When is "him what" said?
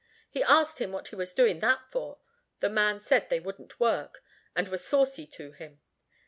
0.81-1.09